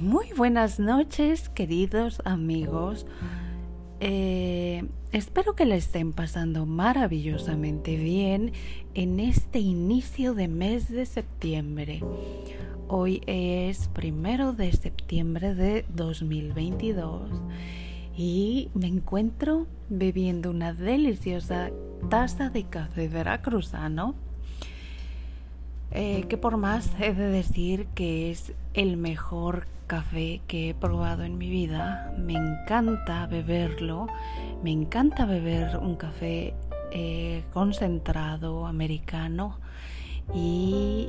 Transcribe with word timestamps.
Muy 0.00 0.32
buenas 0.34 0.80
noches, 0.80 1.50
queridos 1.50 2.22
amigos. 2.24 3.04
Eh, 4.00 4.88
espero 5.12 5.54
que 5.54 5.66
la 5.66 5.76
estén 5.76 6.14
pasando 6.14 6.64
maravillosamente 6.64 7.98
bien 7.98 8.52
en 8.94 9.20
este 9.20 9.58
inicio 9.58 10.32
de 10.32 10.48
mes 10.48 10.88
de 10.88 11.04
septiembre. 11.04 12.02
Hoy 12.88 13.20
es 13.26 13.88
primero 13.88 14.54
de 14.54 14.72
septiembre 14.72 15.54
de 15.54 15.84
2022 15.90 17.30
y 18.16 18.70
me 18.72 18.86
encuentro 18.86 19.66
bebiendo 19.90 20.48
una 20.48 20.72
deliciosa 20.72 21.72
taza 22.08 22.48
de 22.48 22.64
café 22.64 23.06
veracruzano 23.08 24.14
eh, 25.90 26.24
que 26.26 26.38
por 26.38 26.56
más 26.56 26.90
he 27.00 27.12
de 27.12 27.26
decir 27.26 27.86
que 27.94 28.30
es 28.30 28.54
el 28.72 28.96
mejor 28.96 29.66
café 29.90 30.40
que 30.46 30.68
he 30.68 30.74
probado 30.74 31.24
en 31.24 31.36
mi 31.36 31.50
vida. 31.50 32.14
Me 32.16 32.34
encanta 32.34 33.26
beberlo, 33.26 34.06
me 34.62 34.70
encanta 34.70 35.26
beber 35.26 35.78
un 35.78 35.96
café 35.96 36.54
eh, 36.92 37.42
concentrado 37.52 38.66
americano 38.66 39.58
y 40.32 41.08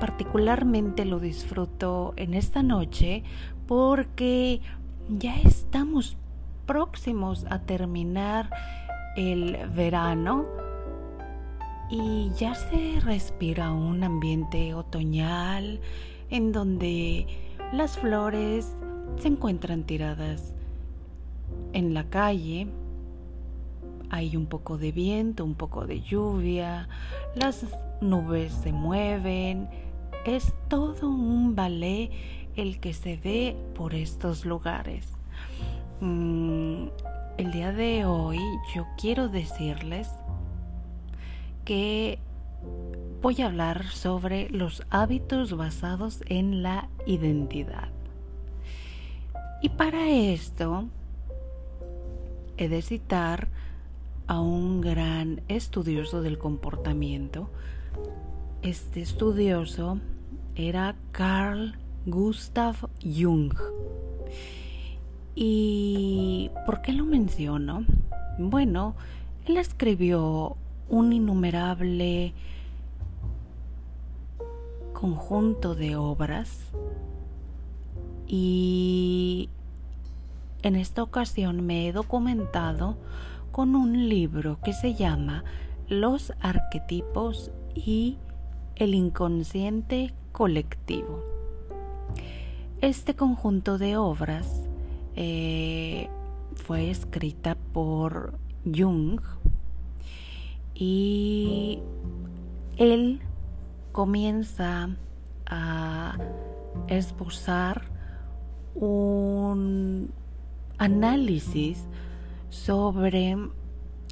particularmente 0.00 1.06
lo 1.06 1.18
disfruto 1.18 2.12
en 2.16 2.34
esta 2.34 2.62
noche 2.62 3.24
porque 3.66 4.60
ya 5.08 5.36
estamos 5.36 6.18
próximos 6.66 7.46
a 7.48 7.60
terminar 7.60 8.50
el 9.16 9.56
verano 9.74 10.44
y 11.88 12.30
ya 12.36 12.54
se 12.54 13.00
respira 13.00 13.72
un 13.72 14.04
ambiente 14.04 14.74
otoñal 14.74 15.80
en 16.28 16.52
donde 16.52 17.45
las 17.72 17.98
flores 17.98 18.72
se 19.16 19.28
encuentran 19.28 19.84
tiradas 19.84 20.54
en 21.72 21.94
la 21.94 22.04
calle, 22.04 22.68
hay 24.10 24.36
un 24.36 24.46
poco 24.46 24.78
de 24.78 24.92
viento, 24.92 25.44
un 25.44 25.54
poco 25.54 25.86
de 25.86 26.00
lluvia, 26.00 26.88
las 27.34 27.66
nubes 28.00 28.52
se 28.52 28.72
mueven, 28.72 29.68
es 30.24 30.54
todo 30.68 31.08
un 31.08 31.54
ballet 31.54 32.10
el 32.56 32.80
que 32.80 32.94
se 32.94 33.16
ve 33.16 33.56
por 33.74 33.94
estos 33.94 34.46
lugares. 34.46 35.06
Mm, 36.00 36.86
el 37.36 37.52
día 37.52 37.72
de 37.72 38.04
hoy 38.06 38.38
yo 38.74 38.86
quiero 38.96 39.28
decirles 39.28 40.08
que 41.64 42.18
voy 43.26 43.42
a 43.42 43.46
hablar 43.46 43.86
sobre 43.86 44.48
los 44.50 44.84
hábitos 44.88 45.56
basados 45.56 46.22
en 46.28 46.62
la 46.62 46.88
identidad. 47.06 47.88
Y 49.60 49.70
para 49.70 50.08
esto 50.10 50.84
he 52.56 52.68
de 52.68 52.82
citar 52.82 53.48
a 54.28 54.38
un 54.38 54.80
gran 54.80 55.40
estudioso 55.48 56.22
del 56.22 56.38
comportamiento. 56.38 57.50
Este 58.62 59.02
estudioso 59.02 59.98
era 60.54 60.94
Carl 61.10 61.74
Gustav 62.06 62.76
Jung. 63.02 63.52
¿Y 65.34 66.52
por 66.64 66.80
qué 66.80 66.92
lo 66.92 67.04
menciono? 67.04 67.86
Bueno, 68.38 68.94
él 69.46 69.56
escribió 69.56 70.56
un 70.88 71.12
innumerable 71.12 72.32
conjunto 74.98 75.74
de 75.74 75.94
obras 75.94 76.72
y 78.26 79.50
en 80.62 80.74
esta 80.74 81.02
ocasión 81.02 81.66
me 81.66 81.86
he 81.86 81.92
documentado 81.92 82.96
con 83.52 83.76
un 83.76 84.08
libro 84.08 84.58
que 84.64 84.72
se 84.72 84.94
llama 84.94 85.44
Los 85.86 86.32
arquetipos 86.40 87.50
y 87.74 88.16
el 88.74 88.94
inconsciente 88.94 90.14
colectivo. 90.32 91.22
Este 92.80 93.14
conjunto 93.14 93.76
de 93.76 93.98
obras 93.98 94.66
eh, 95.14 96.08
fue 96.54 96.90
escrita 96.90 97.54
por 97.74 98.32
Jung 98.64 99.20
y 100.74 101.80
él 102.78 103.20
comienza 103.96 104.90
a 105.46 106.18
esbozar 106.86 107.80
un 108.74 110.10
análisis 110.76 111.86
sobre 112.50 113.38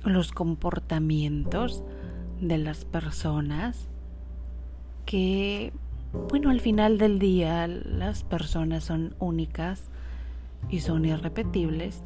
los 0.03 0.33
comportamientos 0.33 1.85
de 2.41 2.57
las 2.57 2.87
personas 2.87 3.87
que, 5.05 5.75
bueno, 6.31 6.49
al 6.49 6.63
final 6.63 6.97
del 6.97 7.19
día 7.19 7.69
las 7.69 8.25
personas 8.25 8.85
son 8.85 9.15
únicas 9.19 9.85
y 10.71 10.81
son 10.81 11.05
irrepetibles, 11.05 12.03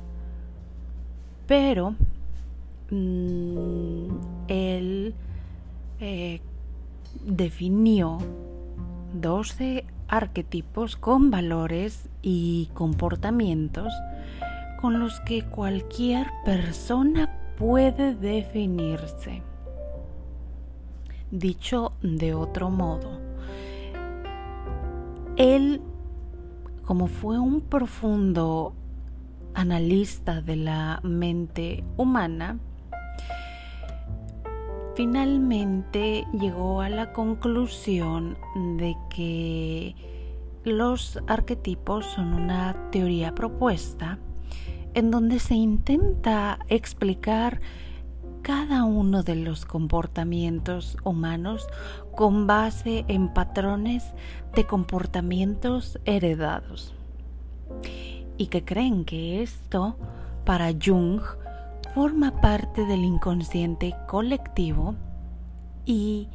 pero 1.47 1.95
Mm, 2.91 4.09
él 4.49 5.15
eh, 6.01 6.41
definió 7.25 8.19
12 9.15 9.85
arquetipos 10.09 10.97
con 10.97 11.31
valores 11.31 12.09
y 12.23 12.71
comportamientos 12.75 13.93
con 14.81 15.01
los 15.01 15.21
que 15.21 15.45
cualquier 15.45 16.29
persona 16.45 17.55
puede 17.57 18.15
definirse. 18.15 19.43
Dicho 21.31 21.93
de 22.01 22.33
otro 22.35 22.71
modo, 22.71 23.21
él, 25.37 25.83
como 26.85 27.07
fue 27.07 27.39
un 27.39 27.61
profundo 27.61 28.75
analista 29.55 30.41
de 30.41 30.57
la 30.57 31.01
mente 31.03 31.85
humana, 31.97 32.59
finalmente 34.99 36.27
llegó 36.33 36.81
a 36.81 36.89
la 36.89 37.13
conclusión 37.13 38.37
de 38.79 38.97
que 39.15 39.95
los 40.65 41.21
arquetipos 41.29 42.05
son 42.05 42.35
una 42.35 42.91
teoría 42.91 43.33
propuesta 43.33 44.19
en 44.95 45.13
donde 45.13 45.39
se 45.39 45.55
intenta 45.55 46.59
explicar 46.69 47.61
cada 48.43 48.83
uno 48.83 49.23
de 49.23 49.37
los 49.37 49.67
comportamientos 49.67 50.97
humanos 51.05 51.69
con 52.17 52.49
base 52.49 53.05
en 53.07 53.33
patrones 53.33 54.03
de 54.57 54.67
comportamientos 54.67 56.01
heredados. 56.07 56.93
Y 58.37 58.49
que 58.49 58.65
creen 58.65 59.05
que 59.05 59.45
esto, 59.45 59.97
para 60.45 60.73
Jung, 60.73 61.21
forma 61.95 62.41
parte 62.41 62.85
del 62.87 63.05
inconsciente 63.05 63.95
colectivo 64.07 64.95
y 65.85 66.29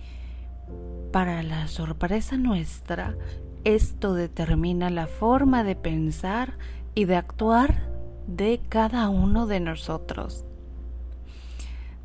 para 1.11 1.43
la 1.43 1.67
sorpresa 1.67 2.37
nuestra, 2.37 3.15
esto 3.63 4.13
determina 4.13 4.89
la 4.89 5.07
forma 5.07 5.63
de 5.63 5.75
pensar 5.75 6.57
y 6.95 7.05
de 7.05 7.15
actuar 7.15 7.89
de 8.27 8.61
cada 8.67 9.09
uno 9.09 9.47
de 9.47 9.59
nosotros. 9.59 10.45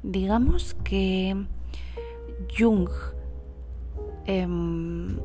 Digamos 0.03 0.75
que 0.85 1.47
Jung 2.57 2.89
em, 4.27 5.19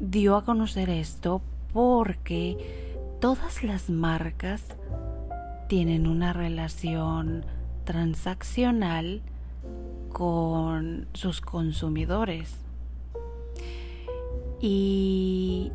dio 0.00 0.36
a 0.36 0.44
conocer 0.44 0.88
esto 0.88 1.42
porque 1.72 2.96
todas 3.20 3.62
las 3.62 3.90
marcas 3.90 4.64
tienen 5.72 6.06
una 6.06 6.34
relación 6.34 7.46
transaccional 7.84 9.22
con 10.12 11.08
sus 11.14 11.40
consumidores. 11.40 12.58
Y 14.60 15.72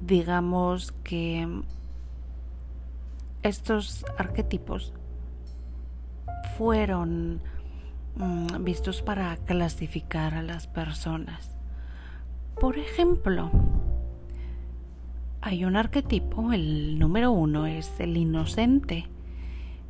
digamos 0.00 0.92
que 1.02 1.64
estos 3.42 4.06
arquetipos 4.16 4.92
fueron 6.56 7.42
mm, 8.14 8.62
vistos 8.62 9.02
para 9.02 9.38
clasificar 9.38 10.34
a 10.34 10.42
las 10.42 10.68
personas. 10.68 11.56
Por 12.60 12.78
ejemplo, 12.78 13.50
hay 15.42 15.64
un 15.64 15.74
arquetipo, 15.74 16.52
el 16.52 17.00
número 17.00 17.32
uno 17.32 17.66
es 17.66 17.98
el 17.98 18.16
inocente, 18.16 19.08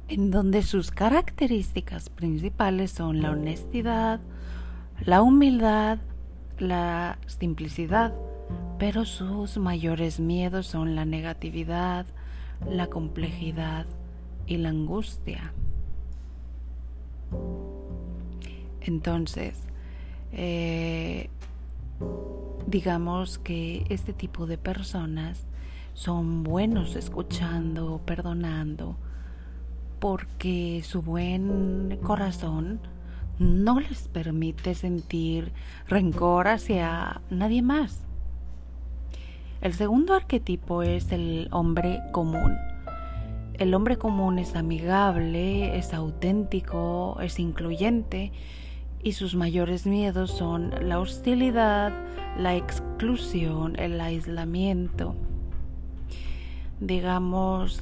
en 0.08 0.30
donde 0.30 0.62
sus 0.62 0.90
características 0.90 2.08
principales 2.08 2.90
son 2.90 3.20
la 3.20 3.32
honestidad, 3.32 4.20
la 5.04 5.20
humildad, 5.20 5.98
la 6.58 7.18
simplicidad, 7.26 8.14
pero 8.78 9.04
sus 9.04 9.58
mayores 9.58 10.20
miedos 10.20 10.66
son 10.66 10.96
la 10.96 11.04
negatividad, 11.04 12.06
la 12.66 12.86
complejidad 12.86 13.84
y 14.46 14.56
la 14.56 14.70
angustia. 14.70 15.52
Entonces, 18.80 19.58
eh, 20.32 21.28
digamos 22.66 23.38
que 23.38 23.84
este 23.90 24.12
tipo 24.12 24.46
de 24.46 24.58
personas 24.58 25.46
son 25.94 26.42
buenos 26.42 26.96
escuchando, 26.96 28.00
perdonando, 28.06 28.96
porque 29.98 30.82
su 30.84 31.02
buen 31.02 31.98
corazón 32.02 32.80
no 33.38 33.80
les 33.80 34.08
permite 34.08 34.74
sentir 34.74 35.52
rencor 35.86 36.48
hacia 36.48 37.20
nadie 37.30 37.62
más. 37.62 38.04
El 39.60 39.74
segundo 39.74 40.14
arquetipo 40.14 40.82
es 40.82 41.12
el 41.12 41.48
hombre 41.52 42.00
común. 42.10 42.56
El 43.54 43.74
hombre 43.74 43.96
común 43.96 44.38
es 44.38 44.56
amigable, 44.56 45.78
es 45.78 45.94
auténtico, 45.94 47.18
es 47.20 47.38
incluyente 47.38 48.32
y 49.02 49.12
sus 49.12 49.34
mayores 49.34 49.86
miedos 49.86 50.30
son 50.30 50.72
la 50.80 51.00
hostilidad, 51.00 51.92
la 52.38 52.54
exclusión, 52.54 53.78
el 53.78 54.00
aislamiento. 54.00 55.16
Digamos 56.80 57.80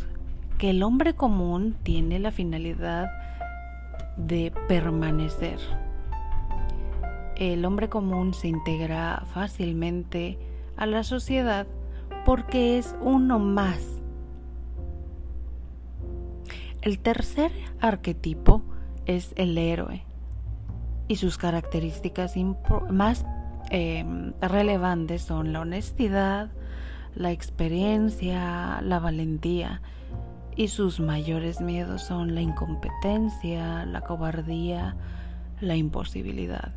que 0.58 0.70
el 0.70 0.82
hombre 0.82 1.14
común 1.14 1.76
tiene 1.82 2.18
la 2.18 2.32
finalidad 2.32 3.10
de 4.16 4.52
permanecer. 4.68 5.58
El 7.36 7.64
hombre 7.64 7.88
común 7.88 8.34
se 8.34 8.48
integra 8.48 9.24
fácilmente 9.32 10.38
a 10.76 10.86
la 10.86 11.04
sociedad 11.04 11.66
porque 12.24 12.78
es 12.78 12.94
uno 13.00 13.38
más. 13.38 14.02
El 16.82 16.98
tercer 16.98 17.50
arquetipo 17.80 18.62
es 19.06 19.32
el 19.36 19.56
héroe 19.58 20.04
y 21.10 21.16
sus 21.16 21.38
características 21.38 22.34
más 22.88 23.26
em, 23.70 24.32
relevantes 24.40 25.22
son 25.22 25.52
la 25.52 25.62
honestidad, 25.62 26.50
la 27.16 27.32
experiencia, 27.32 28.80
la 28.80 29.00
valentía 29.00 29.82
y 30.54 30.68
sus 30.68 31.00
mayores 31.00 31.60
miedos 31.60 32.02
son 32.02 32.36
la 32.36 32.42
incompetencia, 32.42 33.84
la 33.86 34.02
cobardía, 34.02 34.94
la 35.60 35.74
imposibilidad. 35.74 36.72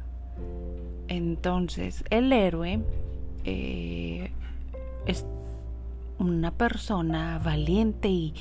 Entonces, 1.09 2.03
el 2.09 2.33
héroe 2.33 2.81
eh, 3.43 4.31
es 5.05 5.27
una 6.17 6.49
persona 6.49 7.37
valiente 7.37 8.07
y 8.07 8.33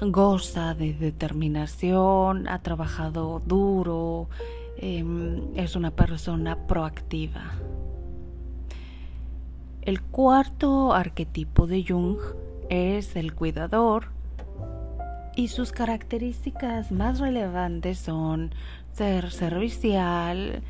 goza 0.00 0.74
de 0.74 0.94
determinación, 0.94 2.46
ha 2.46 2.62
trabajado 2.62 3.42
duro, 3.44 4.28
em, 4.76 5.56
es 5.56 5.76
una 5.76 5.90
persona 5.90 6.66
proactiva. 6.66 7.52
El 9.82 10.00
cuarto 10.00 10.92
arquetipo 10.92 11.66
de 11.66 11.84
Jung 11.86 12.18
es 12.68 13.16
el 13.16 13.34
cuidador 13.34 14.06
y 15.34 15.48
sus 15.48 15.72
características 15.72 16.92
más 16.92 17.18
relevantes 17.18 17.98
son 17.98 18.54
ser 18.92 19.30
servicial, 19.30 20.62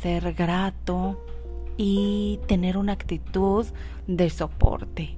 ser 0.00 0.32
grato, 0.34 1.18
y 1.76 2.38
tener 2.46 2.76
una 2.76 2.92
actitud 2.92 3.66
de 4.06 4.30
soporte. 4.30 5.16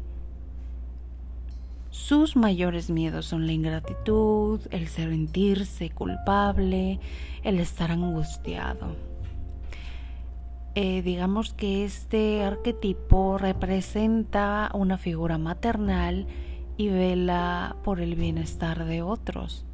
Sus 1.95 2.35
mayores 2.35 2.91
miedos 2.91 3.25
son 3.25 3.47
la 3.47 3.53
ingratitud, 3.53 4.61
el 4.73 4.89
sentirse 4.89 5.91
culpable, 5.91 6.99
el 7.45 7.61
estar 7.61 7.93
angustiado. 7.93 8.97
Eh, 10.75 11.03
digamos 11.03 11.55
que 11.55 11.85
este 11.85 12.43
arquetipo 12.43 13.39
representa 13.39 14.73
una 14.75 14.99
figura 14.99 15.39
maternal 15.39 16.27
y 16.77 16.89
vela 16.89 17.77
por 17.85 18.01
el 18.01 18.17
bienestar 18.17 18.87
de 18.87 19.03
otros. 19.03 19.65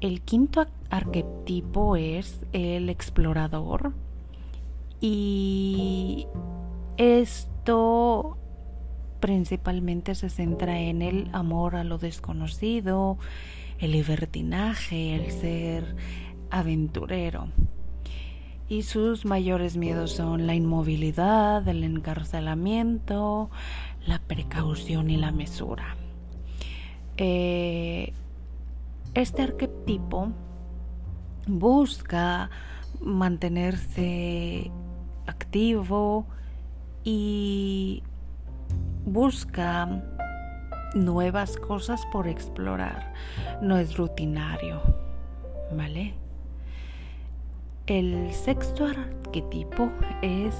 El 0.00 0.22
quinto 0.22 0.66
arquetipo 0.88 1.96
es 1.96 2.46
el 2.54 2.88
explorador 2.88 3.92
y 5.02 6.26
esto 6.96 8.38
principalmente 9.20 10.14
se 10.14 10.30
centra 10.30 10.78
en 10.78 11.02
el 11.02 11.28
amor 11.32 11.76
a 11.76 11.84
lo 11.84 11.98
desconocido, 11.98 13.18
el 13.78 13.92
libertinaje, 13.92 15.14
el 15.14 15.30
ser 15.32 15.96
aventurero. 16.50 17.48
Y 18.68 18.82
sus 18.82 19.24
mayores 19.24 19.76
miedos 19.76 20.12
son 20.12 20.46
la 20.46 20.54
inmovilidad, 20.54 21.66
el 21.68 21.84
encarcelamiento, 21.84 23.50
la 24.06 24.18
precaución 24.18 25.10
y 25.10 25.16
la 25.16 25.32
mesura. 25.32 25.96
Eh, 27.16 28.12
este 29.14 29.42
arquetipo 29.42 30.32
busca 31.46 32.50
mantenerse 33.00 34.70
activo 35.26 36.26
y 37.04 38.02
busca 39.08 39.88
nuevas 40.94 41.56
cosas 41.56 42.04
por 42.12 42.28
explorar. 42.28 43.12
No 43.60 43.78
es 43.78 43.96
rutinario, 43.96 44.80
¿vale? 45.72 46.14
El 47.86 48.32
sexto 48.32 48.86
arquetipo 48.86 49.90
es 50.22 50.54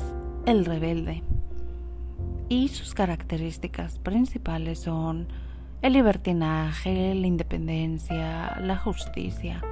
el 0.46 0.64
rebelde 0.64 1.22
y 2.48 2.68
sus 2.68 2.94
características 2.94 3.98
principales 3.98 4.80
son 4.80 5.28
el 5.82 5.92
libertinaje, 5.92 7.14
la 7.14 7.26
independencia, 7.26 8.58
la 8.60 8.76
justicia 8.76 9.62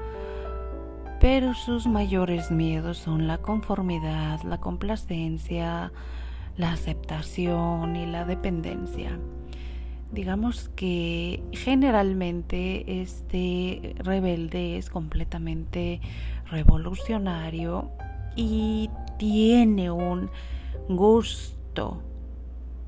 pero 1.21 1.55
sus 1.55 1.87
mayores 1.87 2.51
miedos 2.51 2.99
son 2.99 3.27
la 3.27 3.39
conformidad, 3.39 4.43
la 4.43 4.59
complacencia, 4.59 5.93
la 6.57 6.73
aceptación 6.73 7.97
y 7.97 8.07
la 8.07 8.25
dependencia. 8.25 9.19
Digamos 10.13 10.71
que 10.71 11.43
generalmente 11.53 13.03
este 13.03 13.95
rebelde 13.99 14.79
es 14.79 14.89
completamente 14.89 16.01
revolucionario 16.51 17.91
y 18.37 18.89
tiene 19.19 19.91
un 19.91 20.31
gusto 20.89 22.03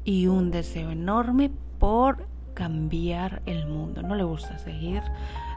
y 0.04 0.26
un 0.26 0.50
deseo 0.50 0.90
enorme 0.90 1.50
por 1.78 2.26
cambiar 2.54 3.42
el 3.46 3.66
mundo. 3.66 4.02
No 4.02 4.14
le 4.14 4.24
gusta 4.24 4.58
seguir 4.58 5.02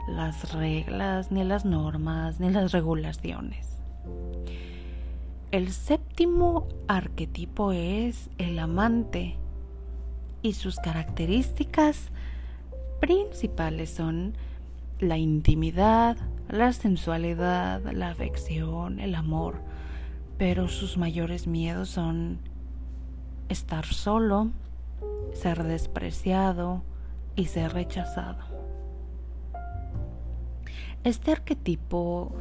las 0.08 0.52
reglas, 0.52 1.30
ni 1.30 1.44
las 1.44 1.64
normas, 1.64 2.40
ni 2.40 2.50
las 2.50 2.72
regulaciones. 2.72 3.78
El 5.52 5.70
séptimo 5.70 6.66
arquetipo 6.88 7.72
es 7.72 8.30
el 8.38 8.58
amante 8.58 9.36
y 10.40 10.54
sus 10.54 10.76
características 10.76 12.08
principales 13.00 13.90
son 13.90 14.32
la 14.98 15.18
intimidad, 15.18 16.16
la 16.48 16.72
sensualidad, 16.72 17.82
la 17.92 18.08
afección, 18.08 18.98
el 18.98 19.14
amor, 19.14 19.60
pero 20.38 20.68
sus 20.68 20.96
mayores 20.96 21.46
miedos 21.46 21.90
son 21.90 22.38
estar 23.50 23.84
solo, 23.84 24.52
ser 25.34 25.64
despreciado 25.64 26.82
y 27.36 27.44
ser 27.44 27.74
rechazado. 27.74 28.42
Este 31.04 31.30
arquetipo, 31.30 32.32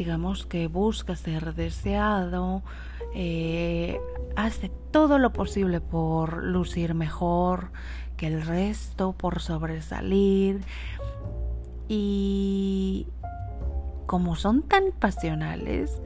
digamos 0.00 0.46
que 0.46 0.66
busca 0.66 1.14
ser 1.14 1.54
deseado, 1.54 2.62
eh, 3.14 4.00
hace 4.34 4.70
todo 4.90 5.18
lo 5.18 5.34
posible 5.34 5.82
por 5.82 6.42
lucir 6.42 6.94
mejor 6.94 7.70
que 8.16 8.28
el 8.28 8.40
resto, 8.40 9.12
por 9.12 9.42
sobresalir. 9.42 10.62
Y 11.86 13.08
como 14.06 14.36
son 14.36 14.62
tan 14.62 14.84
pasionales, 14.98 16.00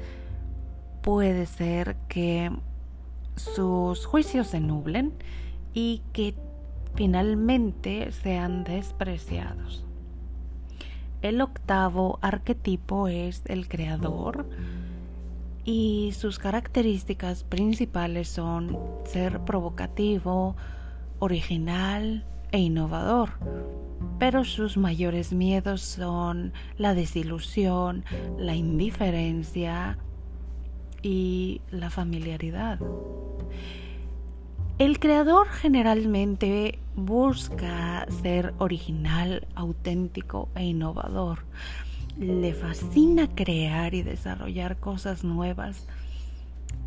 puede 1.00 1.46
ser 1.46 1.94
que 2.08 2.50
sus 3.36 4.06
juicios 4.06 4.48
se 4.48 4.58
nublen 4.58 5.12
y 5.72 6.02
que 6.12 6.34
finalmente 6.96 8.10
sean 8.10 8.64
despreciados. 8.64 9.84
El 11.25 11.40
octavo 11.40 12.19
arquetipo 12.21 13.09
es 13.09 13.45
el 13.47 13.66
creador 13.66 14.47
y 15.64 16.12
sus 16.14 16.38
características 16.38 17.45
principales 17.45 18.28
son 18.28 18.78
ser 19.07 19.40
provocativo, 19.40 20.54
original 21.21 22.26
e 22.52 22.59
innovador. 22.59 23.31
Pero 24.19 24.45
sus 24.45 24.76
mayores 24.76 25.33
miedos 25.33 25.81
son 25.81 26.52
la 26.76 26.93
desilusión, 26.93 28.04
la 28.37 28.54
indiferencia 28.54 29.97
y 31.00 31.62
la 31.71 31.88
familiaridad. 31.88 32.78
El 34.76 34.99
creador 34.99 35.47
generalmente 35.49 36.81
busca 36.97 38.09
ser 38.23 38.54
original, 38.59 39.47
auténtico 39.54 40.49
e 40.57 40.64
innovador. 40.64 41.45
Le 42.19 42.52
fascina 42.54 43.28
crear 43.37 43.95
y 43.95 44.02
desarrollar 44.02 44.76
cosas 44.78 45.23
nuevas 45.23 45.87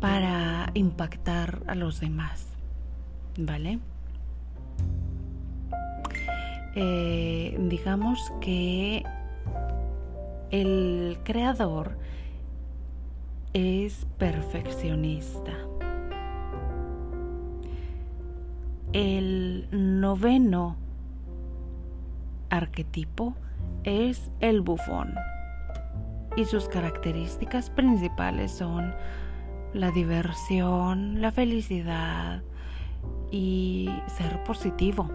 para 0.00 0.70
impactar 0.74 1.62
a 1.66 1.74
los 1.74 1.98
demás. 1.98 2.48
¿Vale? 3.38 3.78
Eh, 6.76 7.56
digamos 7.70 8.20
que 8.42 9.02
el 10.50 11.18
creador 11.24 11.96
es 13.54 14.06
perfeccionista. 14.18 15.54
El 18.94 19.68
noveno 19.70 20.76
arquetipo 22.48 23.34
es 23.84 24.30
el 24.40 24.62
bufón 24.62 25.14
y 26.36 26.46
sus 26.46 26.68
características 26.68 27.68
principales 27.68 28.50
son 28.50 28.94
la 29.74 29.90
diversión, 29.90 31.20
la 31.20 31.32
felicidad 31.32 32.42
y 33.30 33.90
ser 34.06 34.42
positivo. 34.44 35.10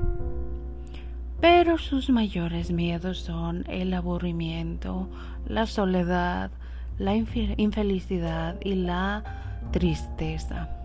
Pero 1.42 1.80
sus 1.80 2.12
mayores 2.12 2.70
miedos 2.70 3.18
son 3.18 3.66
el 3.68 3.94
aburrimiento, 3.96 5.10
la 5.48 5.66
soledad, 5.66 6.52
la 7.00 7.16
infelicidad 7.16 8.58
y 8.64 8.76
la 8.76 9.24
tristeza. 9.72 10.83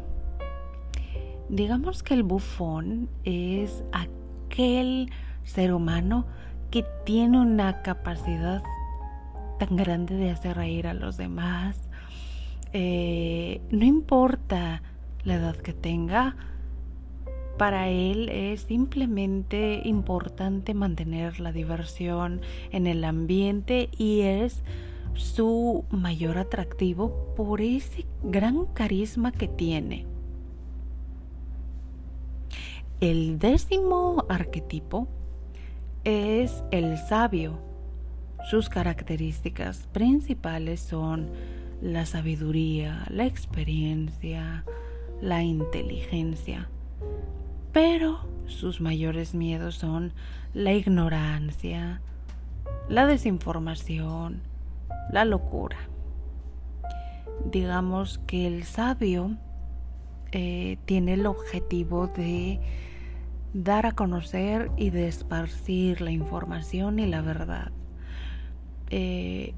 Digamos 1.49 2.03
que 2.03 2.15
el 2.15 2.23
bufón 2.23 3.09
es 3.25 3.83
aquel 3.93 5.11
ser 5.45 5.73
humano 5.73 6.27
que 6.71 6.85
tiene 7.07 7.41
una 7.41 7.83
capacidad 7.83 8.63
tan 9.59 9.77
grande 9.77 10.15
de 10.15 10.31
hacer 10.31 10.57
reír 10.57 10.87
a 10.87 10.95
los 10.95 11.17
demás. 11.17 11.89
Eh, 12.75 13.63
no 13.71 13.85
importa 13.85 14.83
la 15.25 15.37
edad 15.37 15.57
que 15.57 15.73
tenga, 15.73 16.37
para 17.57 17.89
él 17.89 18.29
es 18.29 18.61
simplemente 18.63 19.83
importante 19.85 20.75
mantener 20.75 21.41
la 21.41 21.51
diversión 21.51 22.41
en 22.71 22.87
el 22.87 23.05
ambiente 23.05 23.89
y 23.99 24.21
es 24.21 24.63
su 25.15 25.85
mayor 25.91 26.39
atractivo 26.39 27.35
por 27.37 27.61
ese 27.61 28.07
gran 28.23 28.67
carisma 28.67 29.33
que 29.33 29.49
tiene. 29.49 30.18
El 33.01 33.39
décimo 33.39 34.27
arquetipo 34.29 35.07
es 36.03 36.65
el 36.73 36.99
sabio. 36.99 37.61
Sus 38.51 38.69
características 38.69 39.87
principales 39.93 40.81
son 40.81 41.31
la 41.81 42.07
sabiduría, 42.07 43.05
la 43.09 43.25
experiencia, 43.25 44.65
la 45.21 45.45
inteligencia. 45.45 46.69
Pero 47.71 48.29
sus 48.47 48.81
mayores 48.81 49.33
miedos 49.33 49.77
son 49.77 50.13
la 50.53 50.73
ignorancia, 50.73 52.03
la 52.89 53.07
desinformación, 53.07 54.43
la 55.13 55.25
locura. 55.25 55.79
Digamos 57.45 58.19
que 58.27 58.49
el 58.49 58.65
sabio 58.65 59.37
eh, 60.33 60.79
tiene 60.85 61.15
el 61.15 61.27
objetivo 61.27 62.09
de 62.09 62.61
dar 63.53 63.87
a 63.87 63.93
conocer 63.93 64.71
y 64.77 64.91
de 64.91 65.09
esparcir 65.09 66.01
la 66.01 66.11
información 66.11 66.99
y 66.99 67.07
la 67.07 67.23
verdad. 67.23 67.73
Eh, 68.91 69.55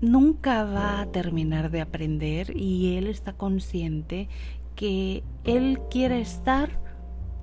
nunca 0.00 0.64
va 0.64 1.00
a 1.00 1.06
terminar 1.06 1.70
de 1.70 1.80
aprender 1.80 2.56
y 2.56 2.96
él 2.96 3.06
está 3.06 3.32
consciente 3.32 4.28
que 4.74 5.22
él 5.44 5.80
quiere 5.90 6.20
estar 6.20 6.80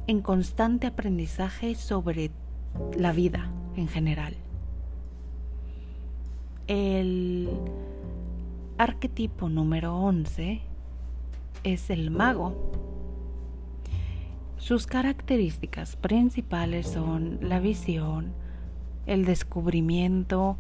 en 0.08 0.22
constante 0.22 0.88
aprendizaje 0.88 1.76
sobre 1.76 2.32
la 2.98 3.12
vida 3.12 3.52
en 3.76 3.88
general. 3.88 4.36
El 6.68 7.50
arquetipo 8.78 9.50
número 9.50 9.96
11 9.96 10.62
es 11.64 11.90
el 11.90 12.12
mago 12.12 12.89
sus 14.60 14.88
características 14.88 15.96
principales 15.96 16.88
son 16.88 17.40
la 17.42 17.60
visión, 17.60 18.34
el 19.08 19.24
descubrimiento, 19.24 20.58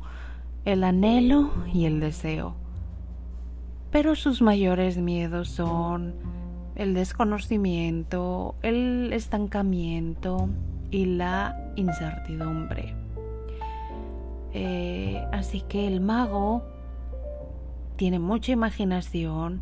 el 0.63 0.85
anhelo 0.85 1.51
y 1.73 1.85
el 1.85 1.99
deseo. 1.99 2.55
Pero 3.91 4.15
sus 4.15 4.41
mayores 4.41 4.97
miedos 4.97 5.49
son 5.49 6.13
el 6.75 6.93
desconocimiento, 6.93 8.55
el 8.61 9.11
estancamiento 9.11 10.49
y 10.91 11.05
la 11.05 11.73
incertidumbre. 11.75 12.95
Eh, 14.53 15.21
así 15.33 15.61
que 15.61 15.87
el 15.87 15.99
mago 15.99 16.63
tiene 17.97 18.17
mucha 18.17 18.53
imaginación, 18.53 19.61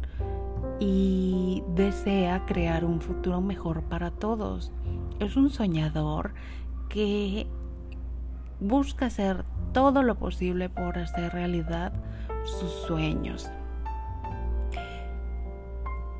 y 0.79 1.63
desea 1.75 2.46
crear 2.46 2.86
un 2.86 3.01
futuro 3.01 3.41
mejor 3.41 3.84
para 3.84 4.12
todos. 4.12 4.72
Es 5.19 5.36
un 5.36 5.50
soñador 5.50 6.34
que 6.89 7.48
busca 8.60 9.07
hacer 9.07 9.46
todo 9.74 10.03
lo 10.03 10.15
posible 10.15 10.69
por 10.69 10.98
hacer 10.98 11.34
realidad 11.34 11.93
sus 12.43 12.72
sueños. 12.72 13.50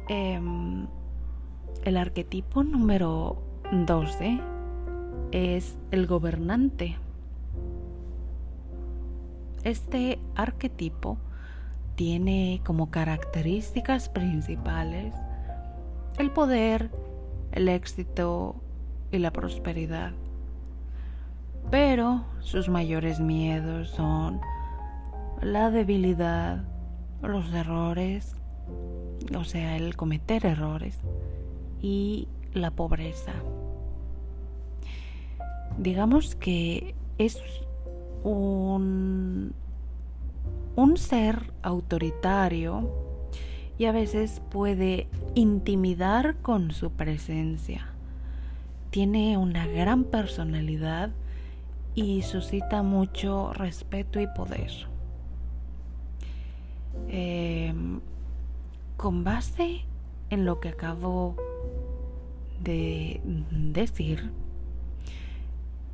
Em, 0.10 0.88
el 1.84 1.98
arquetipo 1.98 2.64
número 2.64 3.42
12 3.72 4.40
es 5.32 5.78
el 5.92 6.08
gobernante. 6.08 6.98
Este 9.64 10.20
arquetipo 10.36 11.18
tiene 11.98 12.62
como 12.64 12.92
características 12.92 14.08
principales 14.08 15.16
el 16.20 16.30
poder, 16.30 16.92
el 17.52 17.68
éxito 17.68 18.56
y 19.12 19.18
la 19.18 19.34
prosperidad. 19.34 20.12
Pero 21.72 22.24
sus 22.40 22.70
mayores 22.70 23.20
miedos 23.20 23.90
son 23.90 24.40
la 25.42 25.72
debilidad, 25.72 26.64
los 27.24 27.52
errores, 27.52 28.36
o 29.36 29.44
sea, 29.44 29.76
el 29.76 29.96
cometer 29.96 30.46
errores 30.46 31.00
y 31.82 32.28
la 32.54 32.70
pobreza. 32.70 33.34
Digamos 35.80 36.36
que 36.36 36.94
es 37.18 37.42
un 38.24 39.56
un 40.78 40.96
ser 40.98 41.52
autoritario 41.64 42.94
y 43.80 43.86
a 43.86 43.92
veces 43.92 44.44
puede 44.52 45.08
intimidar 45.34 46.36
con 46.38 46.72
su 46.72 46.92
presencia. 46.92 47.88
Tiene 48.92 49.40
una 49.40 49.66
gran 49.66 50.04
personalidad 50.04 51.10
y 51.96 52.22
suscita 52.22 52.84
mucho 52.84 53.54
respeto 53.54 54.22
y 54.22 54.28
poder. 54.28 54.72
Em, 57.08 58.00
con 58.98 59.24
base 59.24 59.84
en 60.30 60.46
lo 60.46 60.60
que 60.60 60.70
acabo 60.70 61.36
de 62.62 63.20
decir, 63.50 64.32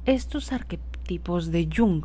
estos 0.04 0.52
arquetipos 0.52 1.52
de 1.52 1.70
Jung 1.74 2.04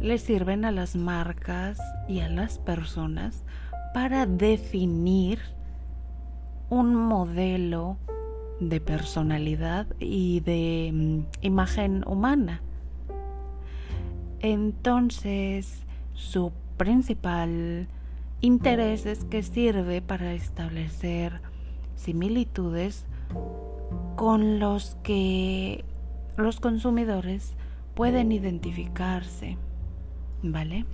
le 0.00 0.18
sirven 0.18 0.64
a 0.64 0.72
las 0.72 0.96
marcas 0.96 1.78
y 2.08 2.20
a 2.20 2.28
las 2.28 2.58
personas 2.58 3.44
para 3.94 4.26
definir 4.26 5.40
un 6.70 6.94
modelo 6.94 7.96
de 8.60 8.80
personalidad 8.80 9.86
y 9.98 10.40
de 10.40 10.90
mm, 10.92 11.44
imagen 11.44 12.04
humana. 12.06 12.62
Entonces, 14.40 15.82
su 16.14 16.52
principal 16.76 17.88
intereses 18.40 19.24
que 19.24 19.42
sirve 19.42 20.00
para 20.00 20.32
establecer 20.32 21.40
similitudes 21.96 23.04
con 24.16 24.58
los 24.60 24.96
que 25.02 25.84
los 26.36 26.60
consumidores 26.60 27.54
pueden 27.94 28.30
identificarse, 28.30 29.58
¿vale? 30.42 30.84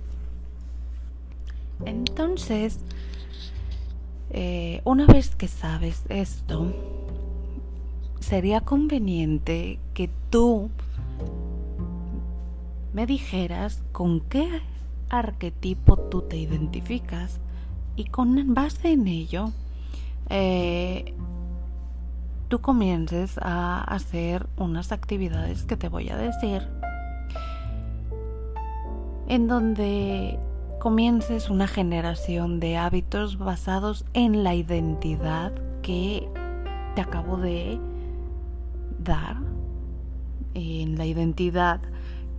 Entonces, 1.85 2.79
eh, 4.31 4.81
una 4.85 5.05
vez 5.05 5.35
que 5.35 5.47
sabes 5.47 6.03
esto, 6.09 6.73
sería 8.19 8.61
conveniente 8.61 9.79
que 9.93 10.09
tú 10.29 10.69
me 12.93 13.05
dijeras 13.05 13.83
con 13.91 14.21
qué 14.21 14.61
arquetipo 15.09 15.97
tú 15.97 16.21
te 16.21 16.37
identificas 16.37 17.39
y 17.95 18.05
con 18.05 18.53
base 18.53 18.93
en 18.93 19.07
ello 19.07 19.51
eh, 20.29 21.13
tú 22.47 22.59
comiences 22.61 23.37
a 23.41 23.83
hacer 23.83 24.47
unas 24.57 24.91
actividades 24.91 25.63
que 25.63 25.77
te 25.77 25.89
voy 25.89 26.09
a 26.09 26.17
decir 26.17 26.67
en 29.27 29.47
donde 29.47 30.39
comiences 30.79 31.49
una 31.49 31.67
generación 31.67 32.59
de 32.59 32.77
hábitos 32.77 33.37
basados 33.37 34.05
en 34.13 34.43
la 34.43 34.53
identidad 34.53 35.53
que 35.81 36.29
te 36.95 37.01
acabo 37.01 37.37
de 37.37 37.79
dar, 38.99 39.37
en 40.53 40.97
la 40.97 41.05
identidad 41.05 41.81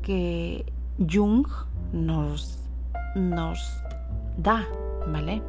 que 0.02 0.64
Jung 0.98 1.46
nos, 1.92 2.60
nos 3.14 3.58
da, 4.36 4.64
¿vale? 5.08 5.42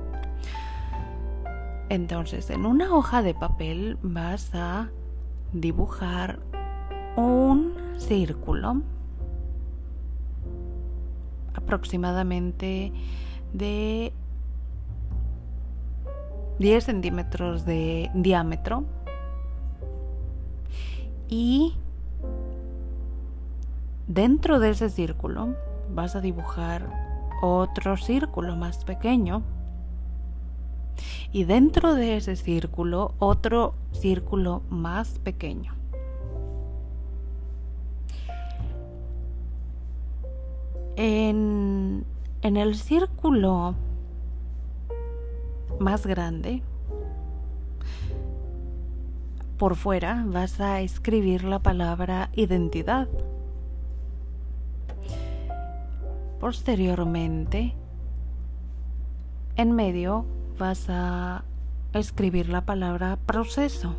Entonces, 1.89 2.49
en 2.49 2.65
una 2.65 2.93
hoja 2.93 3.21
de 3.21 3.33
papel 3.33 3.97
vas 4.01 4.53
a 4.53 4.89
dibujar 5.53 6.39
un 7.15 7.73
círculo 7.97 8.81
aproximadamente 11.57 12.91
de 13.53 14.13
10 16.59 16.83
centímetros 16.83 17.65
de 17.65 18.09
diámetro 18.13 18.85
y 21.27 21.75
dentro 24.07 24.59
de 24.59 24.71
ese 24.71 24.89
círculo 24.89 25.55
vas 25.93 26.15
a 26.15 26.21
dibujar 26.21 26.89
otro 27.41 27.97
círculo 27.97 28.55
más 28.55 28.83
pequeño 28.85 29.43
y 31.31 31.43
dentro 31.43 31.93
de 31.93 32.17
ese 32.17 32.35
círculo 32.35 33.13
otro 33.19 33.73
círculo 33.91 34.63
más 34.69 35.19
pequeño. 35.19 35.76
En, 40.97 42.05
en 42.41 42.57
el 42.57 42.75
círculo 42.75 43.75
más 45.79 46.07
grande, 46.07 46.63
por 49.57 49.75
fuera 49.75 50.23
vas 50.27 50.59
a 50.59 50.81
escribir 50.81 51.43
la 51.43 51.59
palabra 51.59 52.29
identidad. 52.33 53.07
Posteriormente, 56.39 57.73
en 59.55 59.71
medio 59.71 60.25
vas 60.57 60.89
a 60.89 61.43
escribir 61.93 62.49
la 62.49 62.65
palabra 62.65 63.17
proceso. 63.25 63.93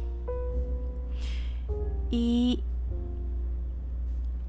Y 2.11 2.63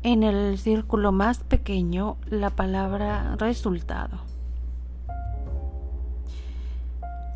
en 0.04 0.24
el 0.24 0.58
círculo 0.58 1.12
más 1.12 1.44
pequeño 1.44 2.18
la 2.30 2.50
palabra 2.50 3.36
resultado. 3.38 4.20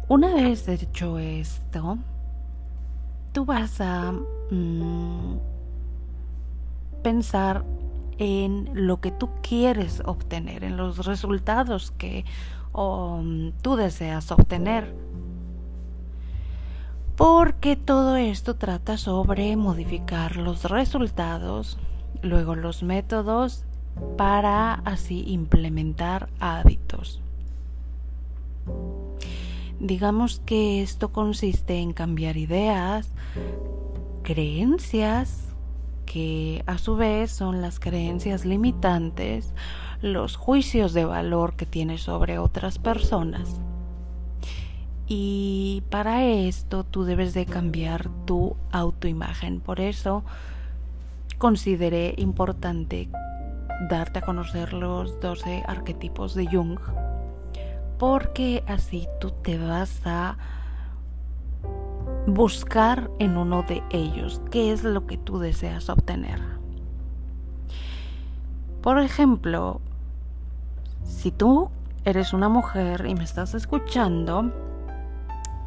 Una 0.08 0.34
vez 0.34 0.68
hecho 0.68 1.18
esto, 1.18 1.98
tú 3.32 3.46
vas 3.46 3.82
a 3.82 4.14
mm, 4.52 5.38
pensar 7.02 7.66
en 8.18 8.70
lo 8.74 9.02
que 9.02 9.12
tú 9.12 9.30
quieres 9.42 10.02
obtener, 10.06 10.64
en 10.64 10.78
los 10.78 11.06
resultados 11.06 11.92
que 11.92 12.26
mm, 12.74 13.50
tú 13.62 13.76
deseas 13.76 14.32
obtener. 14.32 14.94
Porque 17.16 17.76
todo 17.76 18.16
esto 18.16 18.56
trata 18.56 18.98
sobre 18.98 19.56
modificar 19.56 20.36
los 20.36 20.66
resultados 20.66 21.78
luego 22.24 22.56
los 22.56 22.82
métodos 22.82 23.66
para 24.18 24.74
así 24.74 25.24
implementar 25.28 26.30
hábitos. 26.40 27.22
Digamos 29.80 30.42
que 30.46 30.82
esto 30.82 31.12
consiste 31.12 31.78
en 31.80 31.94
cambiar 31.94 32.38
ideas, 32.38 33.12
creencias, 34.24 35.50
que 36.06 36.64
a 36.66 36.78
su 36.78 36.96
vez 36.96 37.32
son 37.32 37.62
las 37.62 37.80
creencias 37.80 38.46
limitantes, 38.46 39.54
los 40.02 40.36
juicios 40.36 40.94
de 40.94 41.06
valor 41.06 41.56
que 41.56 41.66
tienes 41.66 42.02
sobre 42.02 42.40
otras 42.40 42.80
personas. 42.80 43.60
Y 45.08 45.84
para 45.90 46.24
esto 46.24 46.84
tú 46.86 47.04
debes 47.04 47.34
de 47.34 47.46
cambiar 47.46 48.10
tu 48.26 48.56
autoimagen. 48.72 49.60
Por 49.60 49.82
eso 49.82 50.24
consideré 51.38 52.14
importante 52.18 53.10
darte 53.90 54.20
a 54.20 54.22
conocer 54.22 54.74
los 54.74 55.20
12 55.20 55.64
arquetipos 55.68 56.36
de 56.36 56.48
Jung, 56.48 56.80
porque 57.98 58.64
así 58.68 59.08
tú 59.20 59.32
te 59.32 59.58
vas 59.58 60.02
a 60.06 60.38
buscar 62.28 63.10
en 63.20 63.38
uno 63.38 63.64
de 63.64 63.84
ellos 63.92 64.42
qué 64.52 64.72
es 64.72 64.84
lo 64.84 65.06
que 65.06 65.18
tú 65.18 65.40
deseas 65.40 65.90
obtener. 65.90 66.40
Por 68.82 69.00
ejemplo, 69.00 69.82
si 71.04 71.32
tú 71.32 71.70
eres 72.06 72.34
una 72.34 72.50
mujer 72.50 73.06
y 73.08 73.16
me 73.16 73.24
estás 73.24 73.54
escuchando, 73.54 74.52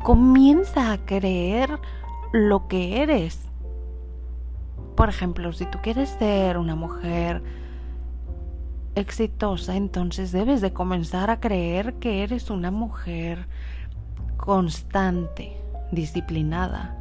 comienza 0.03 0.93
a 0.93 0.99
creer 0.99 1.81
lo 2.33 2.69
que 2.69 3.03
eres 3.03 3.46
por 4.97 5.11
ejemplo, 5.11 5.53
si 5.53 5.67
tú 5.67 5.79
quieres 5.83 6.09
ser 6.19 6.57
una 6.57 6.75
mujer 6.75 7.43
exitosa, 8.95 9.77
entonces 9.77 10.33
debes 10.33 10.63
de 10.63 10.73
comenzar 10.73 11.31
a 11.31 11.39
creer 11.39 11.95
que 11.95 12.23
eres 12.23 12.49
una 12.49 12.71
mujer 12.71 13.47
constante, 14.39 15.57
disciplinada. 15.93 16.97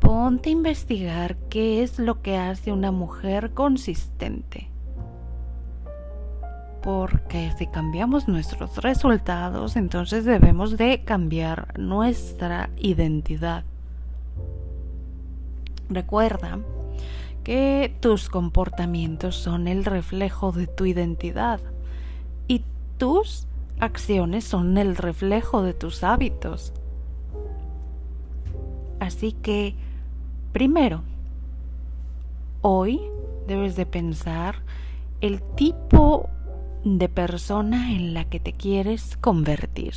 Ponte 0.00 0.48
a 0.48 0.52
investigar 0.52 1.36
qué 1.50 1.82
es 1.82 1.98
lo 1.98 2.22
que 2.22 2.38
hace 2.38 2.72
una 2.72 2.90
mujer 2.90 3.52
consistente. 3.52 4.68
Porque 6.82 7.52
si 7.58 7.68
cambiamos 7.68 8.26
nuestros 8.26 8.78
resultados, 8.78 9.76
entonces 9.76 10.24
debemos 10.24 10.76
de 10.76 11.04
cambiar 11.04 11.78
nuestra 11.78 12.70
identidad. 12.78 13.64
Recuerda 15.94 16.58
que 17.44 17.94
tus 18.00 18.28
comportamientos 18.28 19.36
son 19.36 19.68
el 19.68 19.84
reflejo 19.84 20.52
de 20.52 20.66
tu 20.66 20.86
identidad 20.86 21.60
y 22.48 22.64
tus 22.98 23.46
acciones 23.80 24.44
son 24.44 24.78
el 24.78 24.96
reflejo 24.96 25.62
de 25.62 25.74
tus 25.74 26.04
hábitos. 26.04 26.72
Así 29.00 29.32
que, 29.32 29.74
primero, 30.52 31.02
hoy 32.60 33.00
debes 33.48 33.74
de 33.74 33.86
pensar 33.86 34.62
el 35.20 35.42
tipo 35.42 36.30
de 36.84 37.08
persona 37.08 37.92
en 37.92 38.14
la 38.14 38.24
que 38.24 38.40
te 38.40 38.52
quieres 38.52 39.16
convertir. 39.16 39.94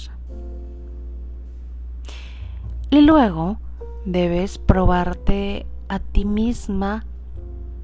Y 2.90 3.02
luego 3.02 3.60
debes 4.06 4.58
probarte 4.58 5.66
a 5.88 6.00
ti 6.00 6.26
misma 6.26 7.06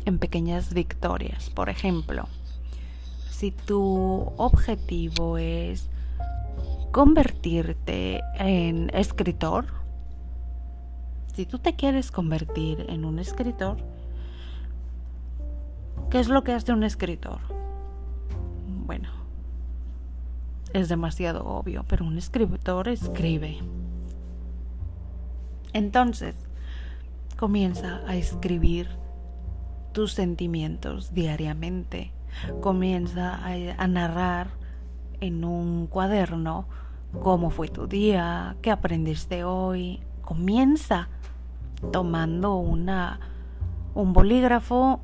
en 0.05 0.19
pequeñas 0.19 0.73
victorias. 0.73 1.49
Por 1.49 1.69
ejemplo, 1.69 2.27
si 3.29 3.51
tu 3.51 4.31
objetivo 4.37 5.37
es 5.37 5.89
convertirte 6.91 8.21
en 8.37 8.89
escritor, 8.93 9.65
si 11.33 11.45
tú 11.45 11.59
te 11.59 11.75
quieres 11.75 12.11
convertir 12.11 12.85
en 12.89 13.05
un 13.05 13.19
escritor, 13.19 13.77
¿qué 16.09 16.19
es 16.19 16.27
lo 16.27 16.43
que 16.43 16.51
hace 16.51 16.73
un 16.73 16.83
escritor? 16.83 17.39
Bueno, 18.85 19.09
es 20.73 20.89
demasiado 20.89 21.45
obvio, 21.45 21.85
pero 21.87 22.05
un 22.05 22.17
escritor 22.17 22.89
escribe. 22.89 23.59
Entonces, 25.73 26.35
comienza 27.41 28.03
a 28.05 28.15
escribir 28.17 28.87
tus 29.93 30.13
sentimientos 30.13 31.11
diariamente. 31.11 32.13
Comienza 32.59 33.39
a, 33.43 33.87
narrar 33.87 34.51
en 35.21 35.43
un 35.43 35.87
cuaderno 35.87 36.67
cómo 37.23 37.49
fue 37.49 37.67
tu 37.67 37.87
día, 37.87 38.57
qué 38.61 38.69
aprendiste 38.69 39.43
hoy. 39.43 40.01
Comienza 40.21 41.09
tomando 41.91 42.57
una, 42.57 43.19
un 43.95 44.13
bolígrafo 44.13 45.01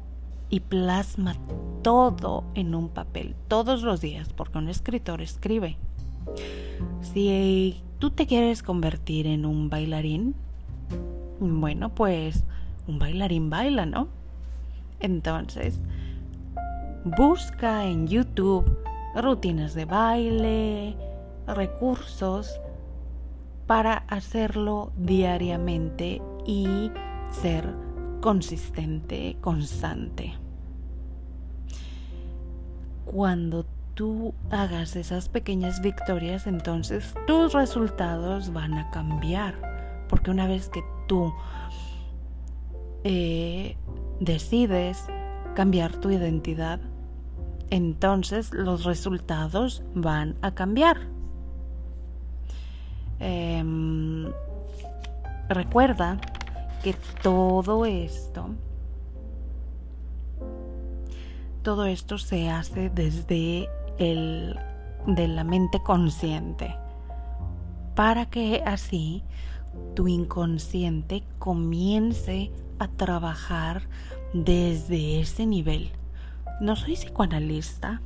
y 0.51 0.59
plasma 0.59 1.37
todo 1.81 2.43
en 2.53 2.75
un 2.75 2.89
papel 2.89 3.35
todos 3.47 3.81
los 3.81 3.99
días, 3.99 4.31
porque 4.33 4.59
un 4.59 4.69
escritor 4.69 5.23
escribe. 5.23 5.79
Si 7.01 7.81
tú 7.97 8.11
te 8.11 8.27
quieres 8.27 8.61
convertir 8.61 9.25
en 9.25 9.43
un 9.43 9.71
bailarín, 9.71 10.35
bueno, 11.39 11.89
pues 11.89 12.43
un 12.87 12.99
bailarín 12.99 13.49
baila, 13.49 13.85
¿no? 13.85 14.07
Entonces, 14.99 15.79
busca 17.03 17.85
en 17.85 18.07
YouTube 18.07 18.77
rutinas 19.15 19.73
de 19.73 19.85
baile, 19.85 20.95
recursos 21.47 22.59
para 23.65 23.97
hacerlo 24.07 24.91
diariamente 24.97 26.21
y 26.45 26.91
ser 27.31 27.73
consistente, 28.21 29.37
constante. 29.41 30.33
Cuando 33.05 33.65
tú 33.93 34.33
hagas 34.49 34.95
esas 34.95 35.29
pequeñas 35.29 35.81
victorias, 35.81 36.47
entonces 36.47 37.13
tus 37.25 37.53
resultados 37.53 38.53
van 38.53 38.73
a 38.75 38.89
cambiar. 38.91 40.05
Porque 40.07 40.31
una 40.31 40.47
vez 40.47 40.69
que 40.69 40.81
tú 41.07 41.33
eh, 43.03 43.77
decides 44.19 45.05
cambiar 45.55 45.95
tu 45.95 46.11
identidad, 46.11 46.79
entonces 47.69 48.53
los 48.53 48.83
resultados 48.83 49.83
van 49.95 50.35
a 50.41 50.53
cambiar. 50.53 50.97
Em, 53.19 54.31
recuerda 55.49 56.19
que 56.83 56.95
todo 57.23 57.85
esto, 57.85 58.49
todo 61.63 61.85
esto 61.85 62.17
se 62.17 62.49
hace 62.49 62.89
desde 62.89 63.67
el 63.97 64.57
de 65.07 65.27
la 65.27 65.43
mente 65.43 65.81
consciente, 65.81 66.75
para 67.95 68.25
que 68.27 68.61
así 68.65 69.23
tu 69.95 70.07
inconsciente 70.07 71.23
comience 71.39 72.51
a 72.79 72.87
trabajar 72.87 73.83
desde 74.33 75.19
ese 75.19 75.45
nivel. 75.45 75.91
No 76.61 76.75
soy 76.75 76.93
psicoanalista, 76.93 78.01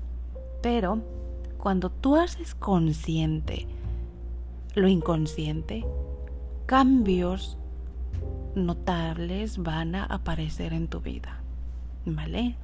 pero 0.62 1.02
cuando 1.58 1.90
tú 1.90 2.16
haces 2.16 2.56
consciente 2.56 3.68
lo 4.76 4.88
inconsciente, 4.88 5.86
cambios 6.66 7.58
notables 8.56 9.58
van 9.58 9.96
a 9.96 10.06
aparecer 10.06 10.74
en 10.74 10.88
tu 10.88 11.02
vida. 11.02 11.42
¿Vale? 12.06 12.56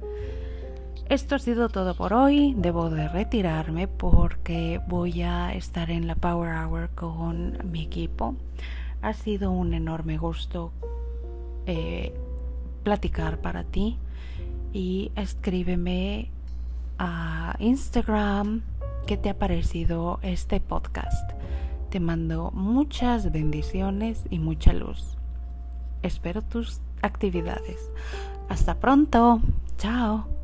Esto 1.08 1.36
ha 1.36 1.38
sido 1.38 1.68
todo 1.68 1.94
por 1.94 2.12
hoy. 2.12 2.54
Debo 2.56 2.90
de 2.90 3.08
retirarme 3.08 3.88
porque 3.88 4.80
voy 4.88 5.22
a 5.22 5.54
estar 5.54 5.90
en 5.90 6.06
la 6.06 6.14
Power 6.14 6.54
Hour 6.54 6.90
con 6.90 7.56
mi 7.70 7.82
equipo. 7.82 8.34
Ha 9.02 9.12
sido 9.12 9.50
un 9.50 9.74
enorme 9.74 10.18
gusto 10.18 10.72
eh, 11.66 12.14
platicar 12.82 13.40
para 13.40 13.64
ti 13.64 13.98
y 14.72 15.12
escríbeme 15.16 16.30
a 16.98 17.54
Instagram 17.58 18.62
qué 19.06 19.16
te 19.16 19.30
ha 19.30 19.38
parecido 19.38 20.18
este 20.22 20.60
podcast. 20.60 21.32
Te 21.90 22.00
mando 22.00 22.50
muchas 22.52 23.32
bendiciones 23.32 24.24
y 24.30 24.38
mucha 24.38 24.72
luz. 24.72 25.16
Espero 26.02 26.42
tus 26.42 26.80
actividades. 27.02 27.90
Hasta 28.48 28.78
pronto. 28.78 29.40
Chao. 29.78 30.37